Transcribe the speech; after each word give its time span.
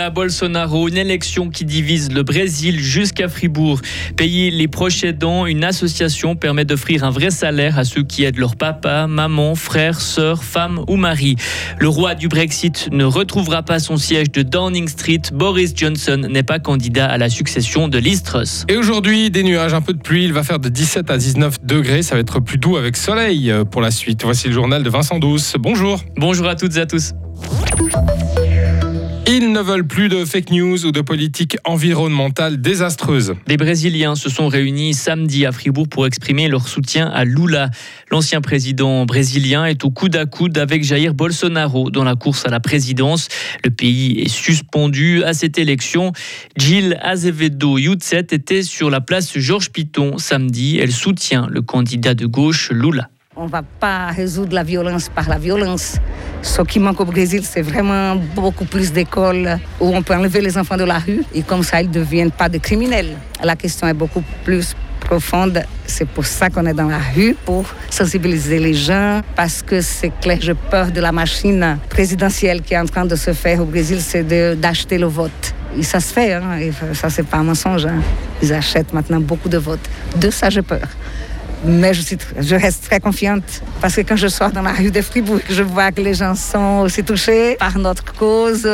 Lula 0.00 0.08
Bolsonaro, 0.08 0.88
une 0.88 0.96
élection 0.96 1.50
qui 1.50 1.66
divise 1.66 2.10
le 2.10 2.22
Brésil 2.22 2.80
jusqu'à 2.80 3.28
Fribourg. 3.28 3.82
Payer 4.16 4.50
les 4.50 4.66
proches 4.66 5.04
aidants, 5.04 5.44
une 5.44 5.62
association 5.62 6.36
permet 6.36 6.64
d'offrir 6.64 7.04
un 7.04 7.10
vrai 7.10 7.30
salaire 7.30 7.78
à 7.78 7.84
ceux 7.84 8.02
qui 8.02 8.24
aident 8.24 8.38
leur 8.38 8.56
papa, 8.56 9.06
maman, 9.06 9.54
frère, 9.54 10.00
sœur, 10.00 10.42
femme 10.42 10.80
ou 10.88 10.96
mari. 10.96 11.36
Le 11.78 11.88
roi 11.90 12.14
du 12.14 12.28
Brexit 12.28 12.88
ne 12.90 13.04
retrouvera 13.04 13.62
pas 13.62 13.78
son 13.78 13.98
siège 13.98 14.32
de 14.32 14.40
Downing 14.40 14.88
Street. 14.88 15.20
Boris 15.34 15.74
Johnson 15.76 16.26
n'est 16.30 16.44
pas 16.44 16.60
candidat 16.60 17.06
à 17.06 17.18
la 17.18 17.28
succession 17.28 17.86
de 17.86 17.98
Liz 17.98 18.22
Truss. 18.22 18.64
Et 18.68 18.78
aujourd'hui, 18.78 19.30
des 19.30 19.42
nuages, 19.42 19.74
un 19.74 19.82
peu 19.82 19.92
de 19.92 20.00
pluie. 20.00 20.24
Il 20.24 20.32
va 20.32 20.44
faire 20.44 20.60
de 20.60 20.70
17 20.70 21.10
à 21.10 21.18
19 21.18 21.62
degrés. 21.62 22.02
Ça 22.02 22.14
va 22.14 22.22
être 22.22 22.40
plus 22.40 22.56
doux 22.56 22.78
avec 22.78 22.96
soleil 22.96 23.52
pour 23.70 23.82
la 23.82 23.90
suite. 23.90 24.22
Voici 24.24 24.48
le 24.48 24.54
journal 24.54 24.82
de 24.82 24.88
Vincent 24.88 25.18
Douce. 25.18 25.56
Bonjour. 25.58 26.02
Bonjour 26.16 26.48
à 26.48 26.54
toutes 26.54 26.78
et 26.78 26.80
à 26.80 26.86
tous. 26.86 27.12
Ils 29.32 29.52
ne 29.52 29.60
veulent 29.60 29.86
plus 29.86 30.08
de 30.08 30.24
fake 30.24 30.50
news 30.50 30.84
ou 30.84 30.90
de 30.90 31.02
politique 31.02 31.56
environnementale 31.64 32.60
désastreuse. 32.60 33.34
Les 33.46 33.56
Brésiliens 33.56 34.16
se 34.16 34.28
sont 34.28 34.48
réunis 34.48 34.92
samedi 34.92 35.46
à 35.46 35.52
Fribourg 35.52 35.86
pour 35.88 36.04
exprimer 36.04 36.48
leur 36.48 36.66
soutien 36.66 37.06
à 37.06 37.24
Lula. 37.24 37.70
L'ancien 38.10 38.40
président 38.40 39.06
brésilien 39.06 39.66
est 39.66 39.84
au 39.84 39.90
coude 39.90 40.16
à 40.16 40.26
coude 40.26 40.58
avec 40.58 40.82
Jair 40.82 41.14
Bolsonaro 41.14 41.90
dans 41.90 42.02
la 42.02 42.16
course 42.16 42.44
à 42.44 42.50
la 42.50 42.58
présidence. 42.58 43.28
Le 43.62 43.70
pays 43.70 44.18
est 44.18 44.28
suspendu 44.28 45.22
à 45.22 45.32
cette 45.32 45.58
élection. 45.58 46.10
Gilles 46.56 46.98
Azevedo 47.00 47.78
Yutset 47.78 48.26
était 48.32 48.64
sur 48.64 48.90
la 48.90 49.00
place 49.00 49.38
Georges 49.38 49.70
Piton 49.70 50.18
samedi. 50.18 50.78
Elle 50.78 50.90
soutient 50.90 51.46
le 51.48 51.62
candidat 51.62 52.14
de 52.14 52.26
gauche 52.26 52.72
Lula. 52.72 53.08
On 53.42 53.46
ne 53.46 53.50
va 53.50 53.62
pas 53.62 54.08
résoudre 54.08 54.54
la 54.54 54.62
violence 54.62 55.08
par 55.08 55.26
la 55.26 55.38
violence. 55.38 55.96
Ce 56.42 56.60
qui 56.60 56.78
manque 56.78 57.00
au 57.00 57.06
Brésil, 57.06 57.40
c'est 57.42 57.62
vraiment 57.62 58.14
beaucoup 58.14 58.66
plus 58.66 58.92
d'écoles 58.92 59.58
où 59.80 59.96
on 59.96 60.02
peut 60.02 60.14
enlever 60.14 60.42
les 60.42 60.58
enfants 60.58 60.76
de 60.76 60.84
la 60.84 60.98
rue 60.98 61.22
et 61.34 61.40
comme 61.40 61.62
ça, 61.62 61.80
ils 61.80 61.88
ne 61.88 61.94
deviennent 61.94 62.32
pas 62.32 62.50
des 62.50 62.58
criminels. 62.58 63.16
La 63.42 63.56
question 63.56 63.88
est 63.88 63.94
beaucoup 63.94 64.22
plus 64.44 64.76
profonde. 65.00 65.62
C'est 65.86 66.06
pour 66.06 66.26
ça 66.26 66.50
qu'on 66.50 66.66
est 66.66 66.74
dans 66.74 66.88
la 66.88 66.98
rue, 66.98 67.34
pour 67.46 67.64
sensibiliser 67.88 68.58
les 68.58 68.74
gens, 68.74 69.22
parce 69.34 69.62
que 69.62 69.80
c'est 69.80 70.12
clair, 70.20 70.36
j'ai 70.42 70.52
peur 70.52 70.90
de 70.92 71.00
la 71.00 71.10
machine 71.10 71.78
présidentielle 71.88 72.60
qui 72.60 72.74
est 72.74 72.78
en 72.78 72.84
train 72.84 73.06
de 73.06 73.16
se 73.16 73.32
faire 73.32 73.62
au 73.62 73.64
Brésil, 73.64 74.02
c'est 74.02 74.22
d'acheter 74.60 74.98
le 74.98 75.06
vote. 75.06 75.54
Et 75.78 75.82
ça 75.82 76.00
se 76.00 76.12
fait, 76.12 76.34
hein, 76.34 76.58
et 76.60 76.72
ça 76.92 77.08
c'est 77.08 77.26
pas 77.26 77.38
un 77.38 77.44
mensonge. 77.44 77.86
Hein. 77.86 78.02
Ils 78.42 78.52
achètent 78.52 78.92
maintenant 78.92 79.20
beaucoup 79.20 79.48
de 79.48 79.56
votes. 79.56 79.88
De 80.16 80.28
ça, 80.28 80.50
j'ai 80.50 80.62
peur. 80.62 80.86
Mais 81.64 81.92
je, 81.92 82.54
reste 82.54 82.84
très 82.84 83.00
confiante 83.00 83.62
parce 83.82 83.94
que 83.96 84.00
quand 84.00 84.16
je 84.16 84.28
sors 84.28 84.50
dans 84.50 84.62
la 84.62 84.72
rue 84.72 84.90
de 84.90 85.02
Fribourg, 85.02 85.40
je 85.48 85.62
vois 85.62 85.92
que 85.92 86.00
les 86.00 86.14
gens 86.14 86.34
sont 86.34 86.80
aussi 86.84 87.04
touchés 87.04 87.56
par 87.58 87.76
notre 87.78 88.14
cause. 88.14 88.66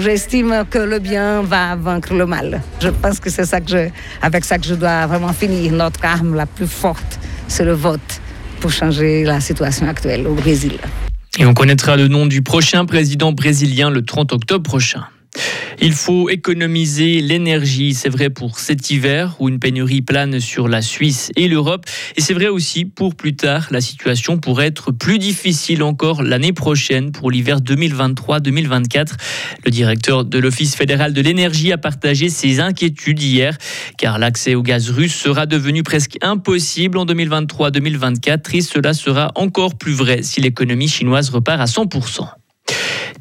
J'estime 0.00 0.64
que 0.68 0.78
le 0.78 0.98
bien 0.98 1.42
va 1.42 1.74
vaincre 1.74 2.12
le 2.12 2.26
mal. 2.26 2.60
Je 2.80 2.90
pense 2.90 3.18
que 3.20 3.30
c'est 3.30 3.44
avec 4.22 4.44
ça 4.44 4.58
que 4.58 4.66
je 4.66 4.74
dois 4.74 5.06
vraiment 5.06 5.32
finir. 5.32 5.72
Notre 5.72 6.04
arme 6.04 6.34
la 6.34 6.46
plus 6.46 6.66
forte, 6.66 7.18
c'est 7.48 7.64
le 7.64 7.72
vote 7.72 8.20
pour 8.60 8.70
changer 8.70 9.24
la 9.24 9.40
situation 9.40 9.88
actuelle 9.88 10.26
au 10.26 10.34
Brésil. 10.34 10.78
Et 11.38 11.46
on 11.46 11.54
connaîtra 11.54 11.96
le 11.96 12.08
nom 12.08 12.26
du 12.26 12.42
prochain 12.42 12.84
président 12.84 13.32
brésilien 13.32 13.90
le 13.90 14.04
30 14.04 14.32
octobre 14.32 14.62
prochain. 14.62 15.04
Il 15.80 15.92
faut 15.92 16.28
économiser 16.28 17.20
l'énergie, 17.20 17.94
c'est 17.94 18.08
vrai 18.08 18.30
pour 18.30 18.58
cet 18.58 18.90
hiver 18.90 19.36
où 19.38 19.48
une 19.48 19.58
pénurie 19.58 20.02
plane 20.02 20.40
sur 20.40 20.68
la 20.68 20.82
Suisse 20.82 21.30
et 21.36 21.48
l'Europe. 21.48 21.86
Et 22.16 22.20
c'est 22.20 22.34
vrai 22.34 22.48
aussi 22.48 22.84
pour 22.84 23.14
plus 23.14 23.34
tard, 23.34 23.66
la 23.70 23.80
situation 23.80 24.38
pourrait 24.38 24.66
être 24.66 24.92
plus 24.92 25.18
difficile 25.18 25.82
encore 25.82 26.22
l'année 26.22 26.52
prochaine 26.52 27.12
pour 27.12 27.30
l'hiver 27.30 27.60
2023-2024. 27.60 29.12
Le 29.64 29.70
directeur 29.70 30.24
de 30.24 30.38
l'Office 30.38 30.76
fédéral 30.76 31.12
de 31.12 31.20
l'énergie 31.20 31.72
a 31.72 31.78
partagé 31.78 32.28
ses 32.28 32.60
inquiétudes 32.60 33.20
hier, 33.20 33.56
car 33.98 34.18
l'accès 34.18 34.54
au 34.54 34.62
gaz 34.62 34.90
russe 34.90 35.14
sera 35.14 35.46
devenu 35.46 35.82
presque 35.82 36.16
impossible 36.22 36.98
en 36.98 37.06
2023-2024 37.06 38.56
et 38.56 38.60
cela 38.60 38.94
sera 38.94 39.32
encore 39.34 39.76
plus 39.76 39.92
vrai 39.92 40.22
si 40.22 40.40
l'économie 40.40 40.88
chinoise 40.88 41.30
repart 41.30 41.60
à 41.60 41.64
100%. 41.64 42.43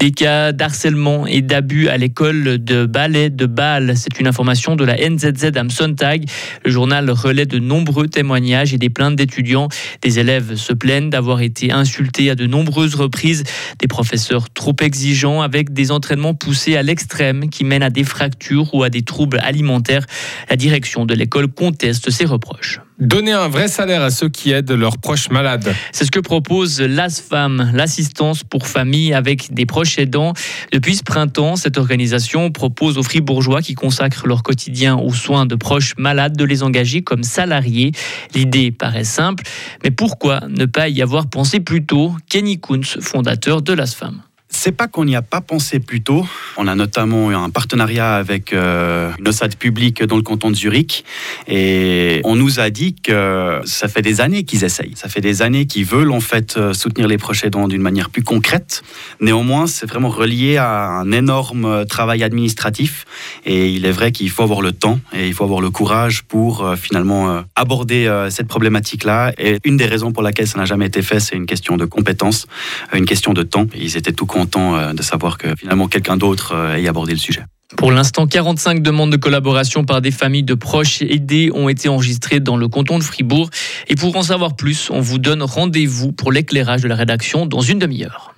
Des 0.03 0.11
cas 0.11 0.51
d'harcèlement 0.51 1.25
et 1.27 1.41
d'abus 1.41 1.87
à 1.87 1.95
l'école 1.95 2.61
de 2.61 2.85
ballet 2.85 3.29
de 3.29 3.45
Bâle. 3.45 3.93
C'est 3.95 4.19
une 4.19 4.27
information 4.27 4.75
de 4.75 4.83
la 4.83 4.97
NZZ 4.97 5.55
am 5.55 5.69
Sonntag. 5.69 6.25
Le 6.65 6.71
journal 6.71 7.09
relaie 7.09 7.45
de 7.45 7.57
nombreux 7.57 8.09
témoignages 8.09 8.73
et 8.73 8.77
des 8.77 8.89
plaintes 8.89 9.15
d'étudiants. 9.15 9.69
Des 10.01 10.19
élèves 10.19 10.55
se 10.55 10.73
plaignent 10.73 11.09
d'avoir 11.09 11.39
été 11.39 11.71
insultés 11.71 12.29
à 12.29 12.35
de 12.35 12.45
nombreuses 12.45 12.95
reprises. 12.95 13.45
Des 13.79 13.87
professeurs 13.87 14.49
trop 14.49 14.75
exigeants 14.81 15.39
avec 15.39 15.71
des 15.71 15.89
entraînements 15.89 16.33
poussés 16.33 16.75
à 16.75 16.83
l'extrême 16.83 17.49
qui 17.49 17.63
mènent 17.63 17.81
à 17.81 17.89
des 17.89 18.03
fractures 18.03 18.75
ou 18.75 18.83
à 18.83 18.89
des 18.89 19.03
troubles 19.03 19.39
alimentaires. 19.41 20.05
La 20.49 20.57
direction 20.57 21.05
de 21.05 21.13
l'école 21.13 21.47
conteste 21.47 22.09
ces 22.09 22.25
reproches. 22.25 22.81
Donner 22.99 23.31
un 23.31 23.47
vrai 23.47 23.67
salaire 23.67 24.01
à 24.01 24.11
ceux 24.11 24.29
qui 24.29 24.51
aident 24.51 24.71
leurs 24.71 24.97
proches 24.97 25.29
malades. 25.29 25.73
C'est 25.91 26.05
ce 26.05 26.11
que 26.11 26.19
propose 26.19 26.79
l'ASFAM, 26.79 27.71
l'assistance 27.73 28.43
pour 28.43 28.67
famille 28.67 29.13
avec 29.13 29.53
des 29.53 29.65
proches 29.65 29.97
aidants. 29.97 30.33
Depuis 30.71 30.95
ce 30.95 31.03
printemps, 31.03 31.55
cette 31.55 31.77
organisation 31.77 32.51
propose 32.51 32.97
aux 32.97 33.03
fribourgeois 33.03 33.61
qui 33.61 33.73
consacrent 33.73 34.27
leur 34.27 34.43
quotidien 34.43 34.95
aux 34.95 35.13
soins 35.13 35.45
de 35.45 35.55
proches 35.55 35.95
malades 35.97 36.37
de 36.37 36.43
les 36.43 36.61
engager 36.61 37.01
comme 37.01 37.23
salariés. 37.23 37.91
L'idée 38.35 38.71
paraît 38.71 39.03
simple, 39.03 39.43
mais 39.83 39.91
pourquoi 39.91 40.41
ne 40.47 40.65
pas 40.65 40.87
y 40.87 41.01
avoir 41.01 41.29
pensé 41.29 41.59
plus 41.59 41.85
tôt? 41.85 42.15
Kenny 42.29 42.59
Kunz, 42.59 42.99
fondateur 43.01 43.61
de 43.61 43.73
l'ASFAM 43.73 44.21
c'est 44.53 44.71
pas 44.71 44.87
qu'on 44.87 45.03
n'y 45.03 45.15
a 45.15 45.21
pas 45.21 45.41
pensé 45.41 45.79
plus 45.79 46.01
tôt. 46.01 46.25
On 46.57 46.67
a 46.67 46.75
notamment 46.75 47.31
eu 47.31 47.35
un 47.35 47.49
partenariat 47.49 48.15
avec 48.15 48.53
euh, 48.53 49.11
une 49.19 49.27
OSAD 49.27 49.55
publique 49.55 50.03
dans 50.03 50.15
le 50.15 50.21
canton 50.21 50.51
de 50.51 50.55
Zurich 50.55 51.03
et 51.47 52.21
on 52.23 52.35
nous 52.35 52.59
a 52.59 52.69
dit 52.69 52.93
que 52.93 53.59
ça 53.65 53.87
fait 53.87 54.01
des 54.01 54.21
années 54.21 54.43
qu'ils 54.43 54.63
essayent. 54.63 54.93
Ça 54.95 55.09
fait 55.09 55.21
des 55.21 55.41
années 55.41 55.65
qu'ils 55.65 55.85
veulent 55.85 56.11
en 56.11 56.19
fait 56.19 56.55
euh, 56.55 56.73
soutenir 56.73 57.07
les 57.07 57.17
proches 57.17 57.43
aidants 57.43 57.67
d'une 57.67 57.81
manière 57.81 58.09
plus 58.09 58.23
concrète. 58.23 58.83
Néanmoins, 59.19 59.67
c'est 59.67 59.87
vraiment 59.87 60.09
relié 60.09 60.57
à 60.57 60.87
un 60.87 61.11
énorme 61.11 61.85
travail 61.87 62.23
administratif 62.23 63.05
et 63.45 63.69
il 63.69 63.85
est 63.85 63.91
vrai 63.91 64.11
qu'il 64.11 64.29
faut 64.29 64.43
avoir 64.43 64.61
le 64.61 64.71
temps 64.71 64.99
et 65.13 65.27
il 65.27 65.33
faut 65.33 65.43
avoir 65.43 65.61
le 65.61 65.71
courage 65.71 66.23
pour 66.23 66.63
euh, 66.63 66.75
finalement 66.75 67.43
aborder 67.55 68.09
cette 68.29 68.47
problématique-là. 68.47 69.33
Et 69.37 69.57
une 69.63 69.77
des 69.77 69.85
raisons 69.85 70.11
pour 70.11 70.23
laquelle 70.23 70.47
ça 70.47 70.59
n'a 70.59 70.65
jamais 70.65 70.85
été 70.85 71.01
fait, 71.01 71.19
c'est 71.19 71.35
une 71.35 71.45
question 71.45 71.75
de 71.75 71.85
compétence, 71.85 72.47
une 72.93 73.05
question 73.05 73.33
de 73.33 73.43
temps. 73.43 73.65
Ils 73.75 73.97
étaient 73.97 74.11
tout 74.11 74.25
euh, 74.55 74.93
de 74.93 75.01
savoir 75.01 75.37
que 75.37 75.55
finalement 75.57 75.87
quelqu'un 75.87 76.17
d'autre 76.17 76.53
euh, 76.53 76.75
ait 76.75 76.87
abordé 76.87 77.13
le 77.13 77.19
sujet. 77.19 77.43
Pour 77.77 77.91
l'instant, 77.91 78.27
45 78.27 78.83
demandes 78.83 79.11
de 79.11 79.17
collaboration 79.17 79.83
par 79.83 80.01
des 80.01 80.11
familles 80.11 80.43
de 80.43 80.53
proches 80.53 81.01
aidés 81.01 81.49
ont 81.53 81.69
été 81.69 81.89
enregistrées 81.89 82.39
dans 82.39 82.55
le 82.55 82.67
canton 82.67 82.99
de 82.99 83.03
Fribourg. 83.03 83.49
Et 83.87 83.95
pour 83.95 84.15
en 84.15 84.21
savoir 84.21 84.55
plus, 84.55 84.89
on 84.91 85.01
vous 85.01 85.17
donne 85.17 85.41
rendez-vous 85.41 86.11
pour 86.11 86.31
l'éclairage 86.31 86.81
de 86.83 86.87
la 86.87 86.95
rédaction 86.95 87.47
dans 87.47 87.61
une 87.61 87.79
demi-heure. 87.79 88.35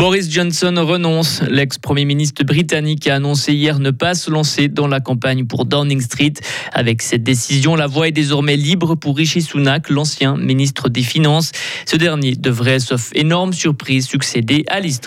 Boris 0.00 0.30
Johnson 0.30 0.72
renonce. 0.78 1.42
L'ex-premier 1.42 2.06
ministre 2.06 2.42
britannique 2.42 3.06
a 3.06 3.16
annoncé 3.16 3.52
hier 3.52 3.78
ne 3.80 3.90
pas 3.90 4.14
se 4.14 4.30
lancer 4.30 4.68
dans 4.68 4.86
la 4.88 4.98
campagne 4.98 5.44
pour 5.44 5.66
Downing 5.66 6.00
Street. 6.00 6.32
Avec 6.72 7.02
cette 7.02 7.22
décision, 7.22 7.76
la 7.76 7.86
voie 7.86 8.08
est 8.08 8.12
désormais 8.12 8.56
libre 8.56 8.94
pour 8.94 9.14
Rishi 9.14 9.42
Sunak, 9.42 9.90
l'ancien 9.90 10.38
ministre 10.38 10.88
des 10.88 11.02
Finances. 11.02 11.52
Ce 11.84 11.96
dernier 11.96 12.34
devrait, 12.34 12.80
sauf 12.80 13.10
énorme 13.14 13.52
surprise, 13.52 14.06
succéder 14.06 14.64
à 14.68 14.80
Liz. 14.80 15.00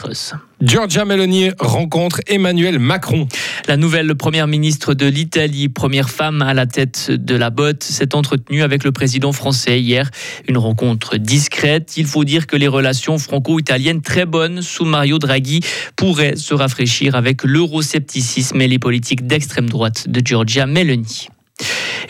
Giorgia 0.63 1.03
Meloni 1.03 1.49
rencontre 1.59 2.21
Emmanuel 2.25 2.79
Macron. 2.79 3.27
La 3.67 3.75
nouvelle 3.75 4.15
première 4.15 4.47
ministre 4.47 4.93
de 4.93 5.05
l'Italie, 5.05 5.67
première 5.67 6.09
femme 6.09 6.41
à 6.41 6.53
la 6.53 6.65
tête 6.65 7.11
de 7.11 7.35
la 7.35 7.49
botte, 7.49 7.83
s'est 7.83 8.15
entretenue 8.15 8.63
avec 8.63 8.85
le 8.85 8.93
président 8.93 9.33
français 9.33 9.81
hier. 9.81 10.09
Une 10.47 10.57
rencontre 10.57 11.17
discrète. 11.17 11.97
Il 11.97 12.05
faut 12.05 12.23
dire 12.23 12.47
que 12.47 12.55
les 12.55 12.69
relations 12.69 13.17
franco-italiennes 13.17 14.01
très 14.01 14.25
bonnes 14.25 14.61
sous 14.61 14.85
Mario 14.85 15.19
Draghi 15.19 15.59
pourraient 15.97 16.37
se 16.37 16.53
rafraîchir 16.53 17.15
avec 17.15 17.43
l'euroscepticisme 17.43 18.61
et 18.61 18.69
les 18.69 18.79
politiques 18.79 19.27
d'extrême 19.27 19.69
droite 19.69 20.07
de 20.07 20.25
Giorgia 20.25 20.65
Meloni. 20.65 21.27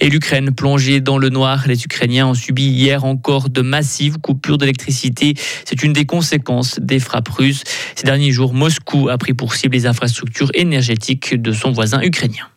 Et 0.03 0.09
l'Ukraine 0.09 0.51
plongée 0.53 0.99
dans 0.99 1.17
le 1.17 1.29
noir. 1.29 1.63
Les 1.65 1.81
Ukrainiens 1.85 2.27
ont 2.27 2.33
subi 2.33 2.65
hier 2.65 3.05
encore 3.05 3.49
de 3.49 3.61
massives 3.61 4.17
coupures 4.17 4.57
d'électricité. 4.57 5.33
C'est 5.63 5.81
une 5.81 5.93
des 5.93 6.05
conséquences 6.05 6.77
des 6.81 6.99
frappes 6.99 7.29
russes. 7.29 7.63
Ces 7.95 8.03
derniers 8.03 8.33
jours, 8.33 8.53
Moscou 8.53 9.07
a 9.07 9.17
pris 9.17 9.33
pour 9.33 9.55
cible 9.55 9.77
les 9.77 9.85
infrastructures 9.85 10.51
énergétiques 10.55 11.41
de 11.41 11.53
son 11.53 11.71
voisin 11.71 12.01
ukrainien. 12.01 12.49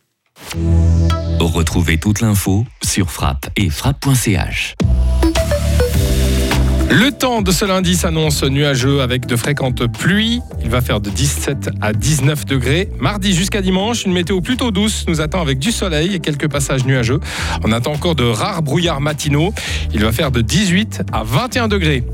Retrouvez 1.38 1.98
toute 1.98 2.20
l'info 2.20 2.66
sur 2.82 3.12
frappe 3.12 3.48
et 3.54 3.70
frappe.ch. 3.70 4.74
Le 6.90 7.10
temps 7.10 7.42
de 7.42 7.50
ce 7.50 7.64
lundi 7.64 7.96
s'annonce 7.96 8.44
nuageux 8.44 9.00
avec 9.00 9.26
de 9.26 9.36
fréquentes 9.36 9.86
pluies. 9.86 10.40
Il 10.62 10.70
va 10.70 10.80
faire 10.80 11.00
de 11.00 11.10
17 11.10 11.70
à 11.80 11.92
19 11.92 12.44
degrés. 12.44 12.88
Mardi 13.00 13.34
jusqu'à 13.34 13.60
dimanche, 13.60 14.04
une 14.04 14.12
météo 14.12 14.40
plutôt 14.40 14.70
douce 14.70 15.04
nous 15.08 15.20
attend 15.20 15.40
avec 15.40 15.58
du 15.58 15.72
soleil 15.72 16.14
et 16.14 16.20
quelques 16.20 16.48
passages 16.48 16.84
nuageux. 16.84 17.20
On 17.64 17.72
attend 17.72 17.92
encore 17.92 18.14
de 18.14 18.24
rares 18.24 18.62
brouillards 18.62 19.00
matinaux. 19.00 19.52
Il 19.92 20.04
va 20.04 20.12
faire 20.12 20.30
de 20.30 20.40
18 20.40 21.02
à 21.12 21.24
21 21.24 21.68
degrés. 21.68 22.04